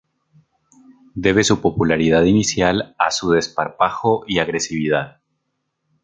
[1.13, 5.21] Debe su popularidad inicial a su desparpajo y agresividad.